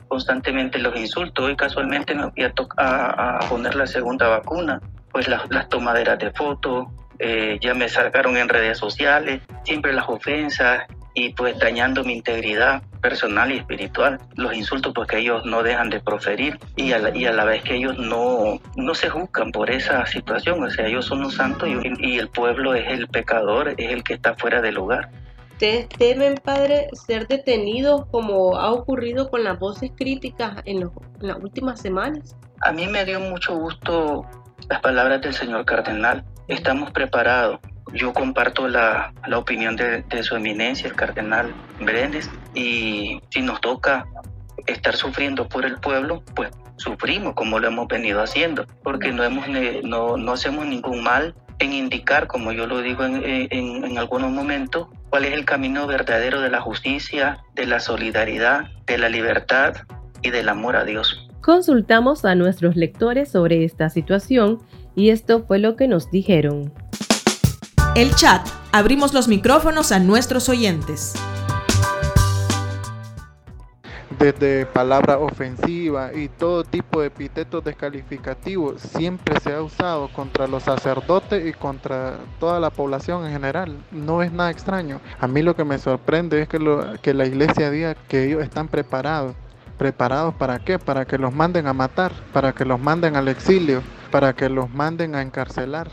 constantemente 0.10 0.80
los 0.80 0.96
insultos. 1.00 1.46
Hoy 1.46 1.56
casualmente 1.56 2.14
me 2.14 2.26
voy 2.28 2.44
a, 2.44 3.38
a 3.38 3.40
poner 3.48 3.74
la 3.76 3.88
segunda 3.88 4.28
vacuna, 4.28 4.82
pues 5.12 5.28
las, 5.28 5.50
las 5.50 5.70
tomaderas 5.70 6.20
de 6.20 6.32
fotos, 6.32 6.88
eh, 7.20 7.58
ya 7.62 7.74
me 7.74 7.90
sacaron 7.90 8.38
en 8.38 8.50
redes 8.50 8.78
sociales, 8.78 9.42
siempre 9.64 9.94
las 9.94 10.08
ofensas 10.08 10.84
y 11.14 11.34
pues 11.34 11.58
dañando 11.60 12.04
mi 12.04 12.14
integridad 12.14 12.82
personal 13.02 13.52
y 13.52 13.58
espiritual. 13.58 14.20
Los 14.36 14.54
insultos 14.54 14.94
pues 14.94 15.08
que 15.08 15.18
ellos 15.18 15.46
no 15.46 15.64
dejan 15.64 15.90
de 15.90 16.00
proferir 16.00 16.60
y 16.76 16.94
a 16.94 17.00
la, 17.00 17.16
y 17.16 17.26
a 17.26 17.34
la 17.34 17.46
vez 17.46 17.64
que 17.64 17.76
ellos 17.76 17.98
no, 17.98 18.60
no 18.76 18.96
se 18.96 19.10
juzgan 19.10 19.52
por 19.52 19.70
esa 19.70 20.06
situación, 20.06 20.64
o 20.64 20.70
sea, 20.70 20.88
ellos 20.88 21.06
son 21.06 21.22
los 21.22 21.36
santos 21.36 21.68
y, 21.68 22.08
y 22.08 22.20
el 22.20 22.30
pueblo 22.30 22.74
es 22.74 22.88
el 22.90 23.08
pecador, 23.08 23.74
es 23.78 23.92
el 23.92 24.04
que 24.04 24.14
está 24.14 24.36
fuera 24.36 24.62
del 24.62 24.76
lugar. 24.76 25.10
¿Ustedes 25.52 25.90
temen, 25.90 26.36
padre, 26.36 26.88
ser 26.94 27.28
detenidos 27.28 28.06
como 28.12 28.56
ha 28.56 28.72
ocurrido 28.72 29.30
con 29.30 29.44
las 29.44 29.60
voces 29.60 29.92
críticas 29.94 30.62
en, 30.64 30.84
en 30.84 31.28
las 31.28 31.38
últimas 31.38 31.82
semanas? 31.82 32.38
A 32.62 32.72
mí 32.72 32.88
me 32.88 33.04
dio 33.04 33.20
mucho 33.20 33.58
gusto 33.58 34.26
las 34.70 34.80
palabras 34.80 35.22
del 35.22 35.34
señor 35.34 35.66
cardenal. 35.66 36.24
Estamos 36.50 36.92
preparados 36.92 37.60
yo 37.94 38.14
comparto 38.14 38.68
la, 38.68 39.14
la 39.28 39.38
opinión 39.38 39.76
de, 39.76 40.04
de, 40.04 40.24
su 40.24 40.36
eminencia, 40.36 40.88
el 40.88 40.96
cardenal 40.96 41.54
Brenes, 41.80 42.30
y 42.54 43.22
si 43.30 43.42
nos 43.42 43.62
toca 43.62 44.06
estar 44.68 44.96
sufriendo 44.96 45.48
por 45.48 45.66
el 45.66 45.78
pueblo, 45.78 46.24
pues 46.36 46.52
sufrimos 46.78 47.34
como 47.34 47.60
lo 47.60 47.68
hemos 47.68 47.88
venido 47.88 48.22
haciendo, 48.22 48.66
porque 48.84 49.12
no, 49.12 49.24
hemos, 49.24 49.46
no, 49.84 50.18
no 50.18 50.32
hacemos 50.32 50.66
ningún 50.66 51.04
mal 51.04 51.36
en 51.60 51.74
indicar, 51.74 52.28
como 52.28 52.52
yo 52.52 52.68
lo 52.68 52.82
digo 52.82 53.04
en, 53.04 53.22
en, 53.24 53.84
en 53.84 53.98
algunos 53.98 54.32
momentos, 54.32 54.88
cuál 55.10 55.26
es 55.26 55.34
el 55.34 55.46
camino 55.46 55.88
verdadero 55.88 56.42
de 56.42 56.50
la 56.50 56.62
justicia, 56.62 57.44
de 57.54 57.66
la 57.66 57.80
solidaridad, 57.80 58.70
de 58.86 58.98
la 58.98 59.10
libertad 59.10 59.74
y 60.22 60.30
del 60.30 60.48
amor 60.48 60.78
a 60.78 60.86
Dios. 60.86 61.29
Consultamos 61.42 62.26
a 62.26 62.36
nuestros 62.36 62.76
lectores 62.76 63.30
sobre 63.32 63.64
esta 63.64 63.90
situación 63.90 64.60
y 64.96 65.10
esto 65.10 65.46
fue 65.46 65.58
lo 65.58 65.76
que 65.76 65.88
nos 65.88 66.12
dijeron. 66.12 66.74
El 67.96 68.14
chat. 68.16 68.46
Abrimos 68.72 69.14
los 69.14 69.28
micrófonos 69.28 69.92
a 69.92 70.00
nuestros 70.00 70.50
oyentes. 70.50 71.14
Desde 74.20 74.66
palabra 74.66 75.18
ofensiva 75.18 76.12
y 76.14 76.28
todo 76.28 76.66
tipo 76.66 77.00
de 77.00 77.08
epítetos 77.08 77.64
descalificativos 77.64 78.82
siempre 78.82 79.40
se 79.40 79.54
ha 79.54 79.62
usado 79.62 80.10
contra 80.10 80.46
los 80.46 80.64
sacerdotes 80.64 81.48
y 81.48 81.54
contra 81.54 82.18
toda 82.38 82.60
la 82.60 82.70
población 82.70 83.26
en 83.26 83.32
general. 83.32 83.78
No 83.92 84.22
es 84.22 84.34
nada 84.34 84.52
extraño. 84.52 85.00
A 85.20 85.28
mí 85.28 85.42
lo 85.42 85.56
que 85.56 85.64
me 85.64 85.80
sorprende 85.80 86.42
es 86.42 86.50
que, 86.50 86.60
lo, 86.60 87.00
que 87.02 87.14
la 87.14 87.26
iglesia 87.26 87.72
diga 87.72 87.96
que 87.96 88.26
ellos 88.26 88.44
están 88.44 88.68
preparados. 88.68 89.36
¿Preparados 89.80 90.36
para 90.36 90.60
qué? 90.60 90.78
Para 90.78 91.06
que 91.06 91.18
los 91.18 91.34
manden 91.34 91.66
a 91.66 91.72
matar, 91.72 92.12
para 92.34 92.52
que 92.52 92.66
los 92.66 92.82
manden 92.82 93.16
al 93.16 93.30
exilio, 93.30 93.82
para 94.12 94.34
que 94.34 94.50
los 94.50 94.70
manden 94.70 95.16
a 95.16 95.22
encarcelar. 95.22 95.90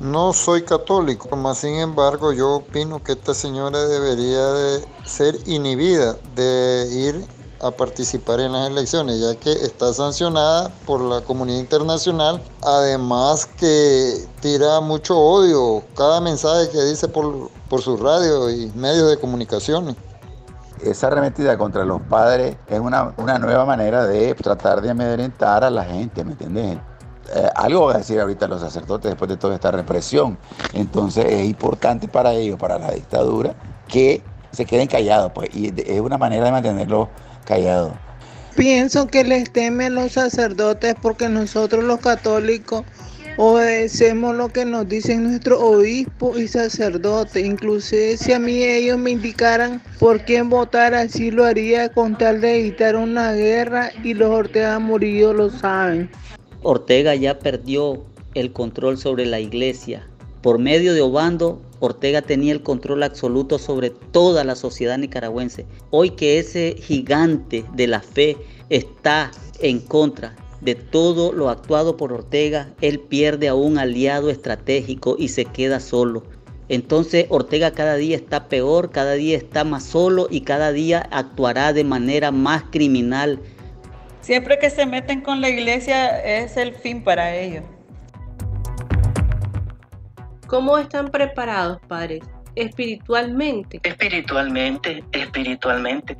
No 0.00 0.32
soy 0.32 0.62
católico, 0.62 1.36
más 1.36 1.58
sin 1.58 1.74
embargo 1.74 2.32
yo 2.32 2.54
opino 2.54 3.04
que 3.04 3.12
esta 3.12 3.34
señora 3.34 3.86
debería 3.86 4.46
de 4.46 4.84
ser 5.04 5.36
inhibida 5.44 6.16
de 6.34 6.88
ir 6.90 7.26
a 7.60 7.70
participar 7.70 8.40
en 8.40 8.52
las 8.52 8.70
elecciones, 8.70 9.20
ya 9.20 9.34
que 9.34 9.52
está 9.52 9.92
sancionada 9.92 10.70
por 10.86 11.02
la 11.02 11.20
comunidad 11.20 11.58
internacional, 11.58 12.40
además 12.62 13.44
que 13.44 14.26
tira 14.40 14.80
mucho 14.80 15.18
odio 15.18 15.82
cada 15.94 16.22
mensaje 16.22 16.70
que 16.70 16.82
dice 16.82 17.08
por, 17.08 17.50
por 17.68 17.82
su 17.82 17.98
radio 17.98 18.48
y 18.48 18.72
medios 18.74 19.10
de 19.10 19.18
comunicación. 19.18 19.94
Esa 20.82 21.08
arremetida 21.08 21.56
contra 21.58 21.84
los 21.84 22.00
padres 22.02 22.56
es 22.68 22.78
una, 22.78 23.12
una 23.16 23.38
nueva 23.38 23.64
manera 23.64 24.06
de 24.06 24.34
tratar 24.34 24.80
de 24.80 24.90
amedrentar 24.90 25.64
a 25.64 25.70
la 25.70 25.84
gente, 25.84 26.24
¿me 26.24 26.32
entiendes? 26.32 26.78
Eh, 27.34 27.48
algo 27.56 27.86
va 27.86 27.94
a 27.94 27.98
decir 27.98 28.18
ahorita 28.20 28.48
los 28.48 28.60
sacerdotes 28.60 29.10
después 29.10 29.28
de 29.28 29.36
toda 29.36 29.54
esta 29.54 29.70
represión. 29.70 30.38
Entonces 30.72 31.26
es 31.26 31.44
importante 31.44 32.08
para 32.08 32.32
ellos, 32.32 32.58
para 32.58 32.78
la 32.78 32.90
dictadura, 32.90 33.54
que 33.86 34.22
se 34.50 34.64
queden 34.64 34.86
callados, 34.86 35.32
pues, 35.34 35.50
y 35.54 35.72
es 35.76 36.00
una 36.00 36.16
manera 36.16 36.46
de 36.46 36.52
mantenerlos 36.52 37.08
callados. 37.44 37.92
Pienso 38.56 39.06
que 39.06 39.22
les 39.22 39.52
temen 39.52 39.94
los 39.94 40.12
sacerdotes 40.12 40.96
porque 41.00 41.28
nosotros 41.28 41.84
los 41.84 42.00
católicos 42.00 42.82
obedecemos 43.38 44.34
lo 44.34 44.48
que 44.48 44.64
nos 44.64 44.88
dicen 44.88 45.22
nuestros 45.22 45.62
obispos 45.62 46.38
y 46.38 46.48
sacerdotes. 46.48 47.44
Inclusive 47.44 48.16
si 48.16 48.32
a 48.32 48.38
mí 48.38 48.62
ellos 48.64 48.98
me 48.98 49.12
indicaran 49.12 49.80
por 50.00 50.24
quién 50.24 50.50
votar, 50.50 50.92
así 50.92 51.30
lo 51.30 51.44
haría 51.44 51.88
con 51.88 52.18
tal 52.18 52.40
de 52.40 52.58
evitar 52.58 52.96
una 52.96 53.32
guerra 53.32 53.90
y 54.02 54.14
los 54.14 54.30
Ortega 54.30 54.78
Murillo 54.80 55.32
lo 55.32 55.50
saben. 55.50 56.10
Ortega 56.62 57.14
ya 57.14 57.38
perdió 57.38 58.04
el 58.34 58.52
control 58.52 58.98
sobre 58.98 59.24
la 59.24 59.38
iglesia. 59.38 60.06
Por 60.42 60.58
medio 60.58 60.92
de 60.92 61.00
Obando, 61.00 61.62
Ortega 61.78 62.22
tenía 62.22 62.52
el 62.52 62.62
control 62.64 63.04
absoluto 63.04 63.58
sobre 63.60 63.90
toda 63.90 64.42
la 64.42 64.56
sociedad 64.56 64.98
nicaragüense. 64.98 65.64
Hoy 65.90 66.10
que 66.10 66.40
ese 66.40 66.74
gigante 66.80 67.64
de 67.74 67.86
la 67.86 68.00
fe 68.00 68.36
está 68.68 69.30
en 69.60 69.78
contra 69.78 70.34
de 70.60 70.74
todo 70.74 71.32
lo 71.32 71.50
actuado 71.50 71.96
por 71.96 72.12
Ortega, 72.12 72.68
él 72.80 73.00
pierde 73.00 73.48
a 73.48 73.54
un 73.54 73.78
aliado 73.78 74.30
estratégico 74.30 75.16
y 75.18 75.28
se 75.28 75.44
queda 75.44 75.80
solo. 75.80 76.24
Entonces 76.68 77.26
Ortega 77.30 77.70
cada 77.70 77.96
día 77.96 78.16
está 78.16 78.48
peor, 78.48 78.90
cada 78.90 79.14
día 79.14 79.36
está 79.36 79.64
más 79.64 79.84
solo 79.84 80.28
y 80.30 80.42
cada 80.42 80.72
día 80.72 81.08
actuará 81.10 81.72
de 81.72 81.84
manera 81.84 82.30
más 82.30 82.64
criminal 82.70 83.40
Siempre 84.28 84.58
que 84.58 84.68
se 84.68 84.84
meten 84.84 85.22
con 85.22 85.40
la 85.40 85.48
iglesia 85.48 86.20
es 86.22 86.58
el 86.58 86.74
fin 86.74 87.02
para 87.02 87.34
ellos. 87.34 87.64
¿Cómo 90.46 90.76
están 90.76 91.08
preparados, 91.10 91.78
padres? 91.88 92.20
espiritualmente. 92.54 93.80
Espiritualmente, 93.84 95.02
espiritualmente. 95.12 96.16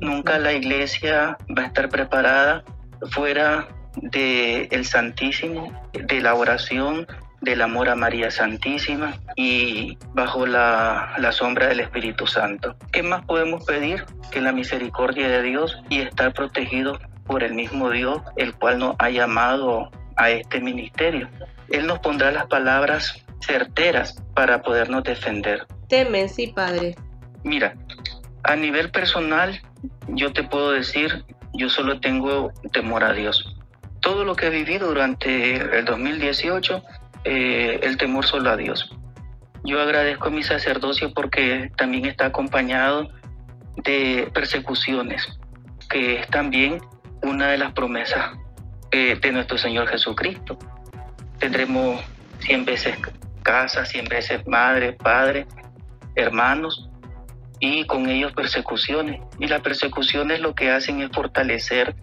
Nunca 0.00 0.38
la 0.38 0.54
iglesia 0.54 1.36
va 1.56 1.62
a 1.62 1.66
estar 1.66 1.88
preparada 1.88 2.64
fuera 3.10 3.68
del 3.96 4.68
el 4.70 4.84
Santísimo, 4.84 5.72
de 5.92 6.20
la 6.20 6.34
oración, 6.34 7.06
del 7.42 7.60
amor 7.60 7.88
a 7.88 7.96
María 7.96 8.30
Santísima 8.30 9.18
y 9.34 9.98
bajo 10.14 10.46
la, 10.46 11.14
la, 11.18 11.32
sombra 11.32 11.66
del 11.66 11.80
Espíritu 11.80 12.26
Santo. 12.26 12.76
¿Qué 12.92 13.02
más 13.02 13.24
podemos 13.24 13.64
pedir 13.64 14.04
que 14.30 14.40
la 14.40 14.52
misericordia 14.52 15.28
de 15.28 15.42
Dios 15.42 15.82
y 15.88 16.00
estar 16.00 16.32
protegidos 16.32 16.98
por 17.26 17.42
el 17.42 17.54
mismo 17.54 17.90
Dios, 17.90 18.22
el 18.36 18.54
cual 18.54 18.78
nos 18.78 18.96
ha 19.00 19.10
llamado 19.10 19.90
a 20.16 20.30
este 20.30 20.60
ministerio? 20.60 21.28
Él 21.68 21.86
nos 21.86 21.98
pondrá 21.98 22.30
las 22.30 22.46
palabras 22.46 23.24
certeras 23.40 24.22
para 24.34 24.62
podernos 24.62 25.02
defender. 25.02 25.66
Temen, 25.88 26.28
sí, 26.28 26.46
Padre. 26.48 26.94
Mira, 27.42 27.74
a 28.44 28.56
nivel 28.56 28.90
personal, 28.90 29.60
yo 30.08 30.32
te 30.32 30.44
puedo 30.44 30.72
decir, 30.72 31.24
yo 31.54 31.68
solo 31.68 31.98
tengo 32.00 32.52
temor 32.72 33.02
a 33.02 33.12
Dios. 33.12 33.56
Todo 34.02 34.24
lo 34.24 34.36
que 34.36 34.48
he 34.48 34.50
vivido 34.50 34.88
durante 34.88 35.78
el 35.78 35.84
2018 35.86 36.82
eh, 37.24 37.80
el 37.82 37.96
temor 37.96 38.26
solo 38.26 38.50
a 38.50 38.56
Dios. 38.56 38.94
Yo 39.64 39.80
agradezco 39.80 40.30
mi 40.30 40.42
sacerdocio 40.42 41.14
porque 41.14 41.70
también 41.76 42.06
está 42.06 42.26
acompañado 42.26 43.08
de 43.76 44.28
persecuciones, 44.34 45.38
que 45.88 46.18
es 46.18 46.26
también 46.28 46.78
una 47.22 47.48
de 47.48 47.58
las 47.58 47.72
promesas 47.72 48.36
eh, 48.90 49.16
de 49.20 49.32
nuestro 49.32 49.56
Señor 49.56 49.86
Jesucristo. 49.86 50.58
Tendremos 51.38 52.00
cien 52.40 52.64
veces 52.64 52.98
casa, 53.44 53.84
cien 53.84 54.06
veces 54.06 54.44
madre, 54.46 54.94
padre, 54.94 55.46
hermanos, 56.16 56.90
y 57.60 57.86
con 57.86 58.08
ellos 58.08 58.32
persecuciones. 58.32 59.20
Y 59.38 59.46
las 59.46 59.60
persecuciones 59.60 60.40
lo 60.40 60.56
que 60.56 60.72
hacen 60.72 61.00
es 61.00 61.10
fortalecer 61.12 61.94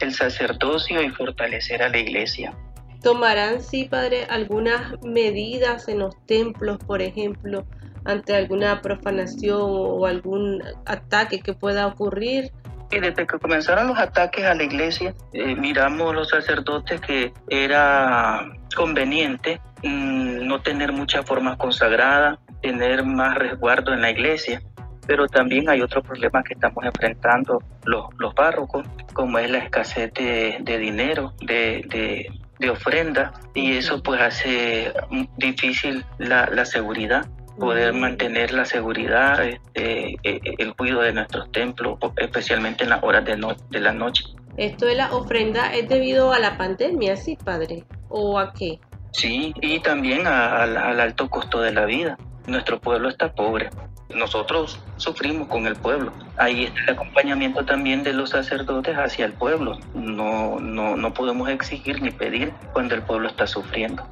el 0.00 0.12
sacerdocio 0.12 1.02
y 1.02 1.10
fortalecer 1.10 1.82
a 1.82 1.88
la 1.88 1.98
iglesia. 1.98 2.54
¿Tomarán, 3.02 3.62
sí, 3.62 3.84
Padre, 3.84 4.26
algunas 4.28 5.00
medidas 5.02 5.88
en 5.88 6.00
los 6.00 6.16
templos, 6.26 6.78
por 6.78 7.02
ejemplo, 7.02 7.64
ante 8.04 8.34
alguna 8.34 8.80
profanación 8.80 9.60
o 9.60 10.06
algún 10.06 10.62
ataque 10.86 11.40
que 11.40 11.52
pueda 11.52 11.86
ocurrir? 11.86 12.52
Y 12.90 13.00
desde 13.00 13.26
que 13.26 13.38
comenzaron 13.38 13.88
los 13.88 13.98
ataques 13.98 14.44
a 14.44 14.54
la 14.54 14.62
iglesia, 14.62 15.14
eh, 15.32 15.54
miramos 15.56 16.14
los 16.14 16.28
sacerdotes 16.28 17.00
que 17.00 17.32
era 17.48 18.46
conveniente 18.76 19.60
mm, 19.82 20.46
no 20.46 20.62
tener 20.62 20.92
muchas 20.92 21.24
formas 21.26 21.56
consagradas, 21.56 22.38
tener 22.62 23.04
más 23.04 23.36
resguardo 23.36 23.92
en 23.92 24.02
la 24.02 24.10
iglesia. 24.10 24.62
Pero 25.06 25.26
también 25.28 25.68
hay 25.68 25.80
otro 25.80 26.02
problema 26.02 26.42
que 26.42 26.54
estamos 26.54 26.84
enfrentando 26.84 27.62
los, 27.84 28.06
los 28.18 28.34
párrocos, 28.34 28.86
como 29.12 29.38
es 29.38 29.50
la 29.50 29.58
escasez 29.58 30.12
de, 30.14 30.78
dinero, 30.78 31.32
de, 31.40 32.28
de 32.58 32.70
ofrenda 32.70 33.32
y 33.54 33.76
eso 33.76 34.02
pues 34.02 34.20
hace 34.20 34.92
difícil 35.36 36.04
la, 36.18 36.46
la 36.46 36.64
seguridad 36.64 37.26
poder 37.58 37.94
mantener 37.94 38.52
la 38.52 38.64
seguridad, 38.64 39.42
este, 39.44 40.10
e, 40.10 40.18
e, 40.22 40.40
el 40.58 40.74
cuidado 40.74 41.02
de 41.02 41.12
nuestros 41.14 41.50
templos, 41.52 41.98
especialmente 42.16 42.84
en 42.84 42.90
las 42.90 43.02
horas 43.02 43.24
de, 43.24 43.36
de 43.70 43.80
la 43.80 43.92
noche. 43.92 44.24
¿Esto 44.56 44.86
de 44.86 44.94
la 44.94 45.14
ofrenda 45.14 45.74
es 45.74 45.88
debido 45.88 46.32
a 46.32 46.38
la 46.38 46.56
pandemia, 46.56 47.16
sí, 47.16 47.36
padre? 47.42 47.84
¿O 48.08 48.38
a 48.38 48.52
qué? 48.52 48.78
Sí, 49.12 49.54
y 49.60 49.80
también 49.80 50.26
al 50.26 51.00
alto 51.00 51.28
costo 51.28 51.60
de 51.60 51.72
la 51.72 51.86
vida. 51.86 52.18
Nuestro 52.46 52.78
pueblo 52.80 53.08
está 53.08 53.32
pobre 53.32 53.70
nosotros 54.14 54.78
sufrimos 54.96 55.48
con 55.48 55.66
el 55.66 55.76
pueblo. 55.76 56.12
Ahí 56.36 56.64
está 56.64 56.80
el 56.82 56.90
acompañamiento 56.90 57.64
también 57.64 58.02
de 58.02 58.12
los 58.12 58.30
sacerdotes 58.30 58.96
hacia 58.96 59.26
el 59.26 59.32
pueblo. 59.32 59.78
No, 59.94 60.58
no, 60.60 60.96
no 60.96 61.14
podemos 61.14 61.48
exigir 61.48 62.02
ni 62.02 62.10
pedir 62.10 62.52
cuando 62.72 62.94
el 62.94 63.02
pueblo 63.02 63.28
está 63.28 63.46
sufriendo. 63.46 64.06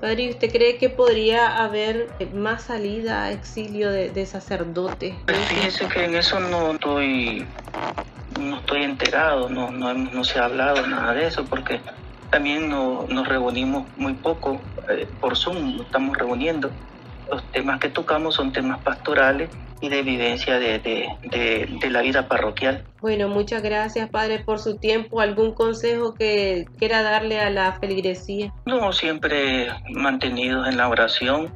Padre, 0.00 0.28
¿usted 0.30 0.52
cree 0.52 0.76
que 0.76 0.90
podría 0.90 1.56
haber 1.56 2.08
más 2.34 2.64
salida, 2.64 3.30
exilio 3.30 3.90
de, 3.90 4.26
sacerdotes? 4.26 5.14
Pues 5.24 5.38
fíjese 5.46 5.88
que 5.88 6.04
en 6.04 6.16
eso 6.16 6.38
no 6.38 6.72
estoy, 6.72 7.46
no 8.38 8.58
estoy 8.58 8.82
enterado, 8.82 9.48
no, 9.48 9.70
no, 9.70 9.94
no 9.94 10.22
se 10.22 10.38
ha 10.38 10.44
hablado 10.44 10.86
nada 10.86 11.14
de 11.14 11.26
eso, 11.26 11.46
porque 11.46 11.80
también 12.28 12.68
no, 12.68 13.06
nos 13.08 13.26
reunimos 13.26 13.86
muy 13.96 14.12
poco 14.12 14.60
eh, 14.90 15.08
por 15.18 15.34
Zoom, 15.34 15.78
nos 15.78 15.86
estamos 15.86 16.14
reuniendo 16.18 16.70
los 17.30 17.42
temas 17.52 17.80
que 17.80 17.88
tocamos 17.88 18.34
son 18.34 18.52
temas 18.52 18.80
pastorales 18.80 19.50
y 19.80 19.88
de 19.88 20.02
vivencia 20.02 20.58
de, 20.58 20.78
de, 20.78 21.90
la 21.90 22.00
vida 22.00 22.28
parroquial. 22.28 22.84
Bueno, 23.00 23.28
muchas 23.28 23.62
gracias 23.62 24.08
Padre 24.08 24.38
por 24.38 24.58
su 24.58 24.78
tiempo. 24.78 25.20
¿Algún 25.20 25.52
consejo 25.52 26.14
que 26.14 26.66
quiera 26.78 27.02
darle 27.02 27.40
a 27.40 27.50
la 27.50 27.72
feligresía? 27.78 28.52
No, 28.64 28.92
siempre 28.92 29.68
mantenidos 29.90 30.68
en 30.68 30.76
la 30.76 30.88
oración, 30.88 31.52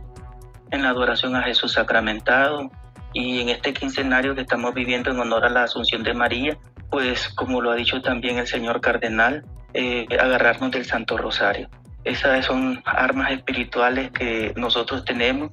en 0.71 0.83
la 0.83 0.91
adoración 0.91 1.35
a 1.35 1.43
Jesús 1.43 1.73
sacramentado 1.73 2.71
y 3.13 3.41
en 3.41 3.49
este 3.49 3.73
quincenario 3.73 4.35
que 4.35 4.43
estamos 4.43 4.75
viviendo 4.75 5.11
en 5.11 5.19
honor 5.19 5.45
a 5.45 5.51
la 5.51 5.65
Asunción 5.65 6.03
de 6.03 6.15
María, 6.15 6.59
pues 6.91 7.29
como 7.31 7.61
lo 7.61 7.71
ha 7.71 7.77
dicho 7.77 8.01
también 8.03 8.39
el 8.39 8.47
señor 8.47 8.81
cardenal, 8.81 9.45
eh, 9.75 10.07
agarrarnos 10.21 10.71
del 10.71 10.85
Santo 10.85 11.17
Rosario. 11.17 11.69
Esas 12.05 12.47
son 12.47 12.83
armas 12.85 13.33
espirituales 13.33 14.11
que 14.11 14.53
nosotros 14.57 15.05
tenemos 15.05 15.51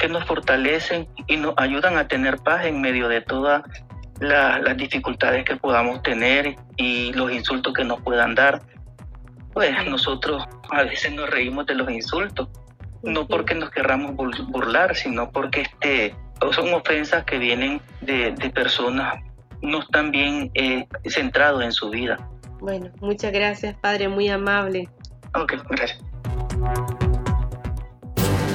que 0.00 0.08
nos 0.08 0.24
fortalecen 0.24 1.06
y 1.26 1.36
nos 1.36 1.52
ayudan 1.58 1.98
a 1.98 2.08
tener 2.08 2.38
paz 2.38 2.64
en 2.64 2.80
medio 2.80 3.06
de 3.06 3.20
todas 3.20 3.62
las 4.18 4.76
dificultades 4.76 5.44
que 5.44 5.56
podamos 5.56 6.02
tener 6.02 6.56
y 6.76 7.12
los 7.12 7.30
insultos 7.30 7.74
que 7.74 7.84
nos 7.84 8.00
puedan 8.00 8.34
dar. 8.34 8.62
Pues 9.52 9.70
nosotros 9.86 10.42
a 10.70 10.84
veces 10.84 11.12
nos 11.12 11.28
reímos 11.28 11.66
de 11.66 11.74
los 11.74 11.90
insultos, 11.90 12.48
no 13.02 13.26
porque 13.26 13.54
nos 13.54 13.70
querramos 13.70 14.14
burlar, 14.14 14.96
sino 14.96 15.30
porque 15.30 15.62
este, 15.62 16.14
son 16.52 16.72
ofensas 16.72 17.24
que 17.24 17.38
vienen 17.38 17.82
de, 18.00 18.32
personas 18.54 19.22
no 19.60 19.80
están 19.80 20.10
bien 20.10 20.50
eh, 20.54 20.86
centrados 21.10 21.62
en 21.62 21.72
su 21.72 21.90
vida. 21.90 22.16
Bueno, 22.60 22.90
muchas 23.00 23.32
gracias, 23.32 23.76
Padre, 23.76 24.08
muy 24.08 24.30
amable. 24.30 24.88
Ok, 25.34 25.54
gracias. 25.68 26.00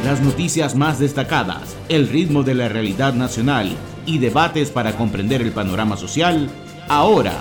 Las 0.03 0.21
noticias 0.21 0.75
más 0.75 0.99
destacadas, 0.99 1.75
el 1.89 2.07
ritmo 2.07 2.43
de 2.43 2.53
la 2.53 2.69
realidad 2.69 3.13
nacional 3.13 3.75
y 4.05 4.19
debates 4.19 4.69
para 4.69 4.95
comprender 4.95 5.41
el 5.41 5.51
panorama 5.51 5.97
social, 5.97 6.49
ahora, 6.87 7.33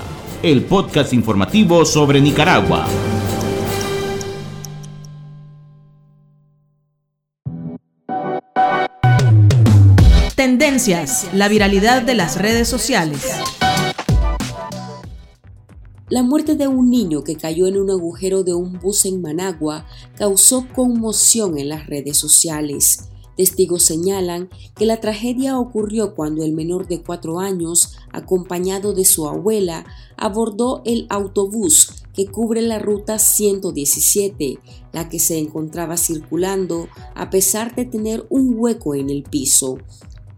el 0.43 0.65
podcast 0.65 1.13
informativo 1.13 1.85
sobre 1.85 2.21
Nicaragua. 2.21 2.87
Tendencias, 10.35 11.29
la 11.33 11.49
viralidad 11.49 12.03
de 12.03 12.15
las 12.15 12.39
redes 12.41 12.69
sociales. 12.69 13.31
La 16.11 16.23
muerte 16.23 16.55
de 16.55 16.69
un 16.69 16.91
niño 16.91 17.25
que 17.25 17.35
cayó 17.35 17.67
en 17.67 17.79
un 17.79 17.91
agujero 17.91 18.43
de 18.43 18.53
un 18.53 18.79
bus 18.79 19.07
en 19.07 19.23
Managua 19.23 19.87
causó 20.19 20.67
conmoción 20.75 21.57
en 21.57 21.71
las 21.71 21.87
redes 21.87 22.19
sociales. 22.19 23.09
Testigos 23.39 23.85
señalan 23.85 24.51
que 24.77 24.85
la 24.85 25.01
tragedia 25.01 25.59
ocurrió 25.59 26.15
cuando 26.15 26.45
el 26.45 26.53
menor 26.53 26.89
de 26.89 27.03
cuatro 27.03 27.41
años, 27.41 27.97
acompañado 28.13 28.93
de 28.93 29.07
su 29.07 29.27
abuela, 29.27 29.87
abordó 30.19 30.83
el 30.85 31.07
autobús 31.09 32.05
que 32.13 32.27
cubre 32.27 32.61
la 32.61 32.79
ruta 32.79 33.19
117, 33.19 34.59
la 34.93 35.09
que 35.09 35.19
se 35.19 35.39
encontraba 35.39 35.97
circulando 35.97 36.87
a 37.15 37.31
pesar 37.31 37.75
de 37.75 37.87
tener 37.87 38.27
un 38.29 38.55
hueco 38.59 38.95
en 38.95 39.09
el 39.09 39.23
piso. 39.23 39.79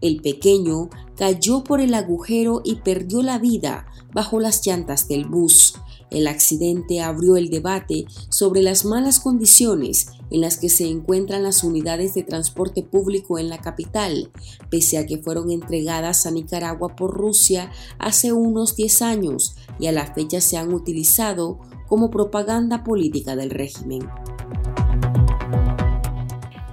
El 0.01 0.21
pequeño 0.21 0.89
cayó 1.15 1.63
por 1.63 1.81
el 1.81 1.93
agujero 1.93 2.61
y 2.63 2.75
perdió 2.75 3.23
la 3.23 3.39
vida 3.39 3.87
bajo 4.13 4.39
las 4.39 4.65
llantas 4.65 5.07
del 5.07 5.25
bus. 5.25 5.75
El 6.09 6.27
accidente 6.27 7.01
abrió 7.01 7.35
el 7.35 7.49
debate 7.49 8.05
sobre 8.29 8.61
las 8.61 8.85
malas 8.85 9.19
condiciones 9.19 10.07
en 10.29 10.41
las 10.41 10.57
que 10.57 10.69
se 10.69 10.87
encuentran 10.87 11.43
las 11.43 11.63
unidades 11.63 12.13
de 12.13 12.23
transporte 12.23 12.83
público 12.83 13.39
en 13.39 13.49
la 13.49 13.59
capital, 13.59 14.31
pese 14.69 14.97
a 14.97 15.05
que 15.05 15.17
fueron 15.17 15.51
entregadas 15.51 16.25
a 16.25 16.31
Nicaragua 16.31 16.95
por 16.95 17.13
Rusia 17.13 17.71
hace 17.99 18.31
unos 18.31 18.75
10 18.75 19.01
años 19.01 19.55
y 19.79 19.87
a 19.87 19.91
la 19.91 20.13
fecha 20.13 20.39
se 20.39 20.57
han 20.57 20.73
utilizado 20.73 21.59
como 21.87 22.09
propaganda 22.09 22.83
política 22.83 23.35
del 23.35 23.49
régimen. 23.49 24.07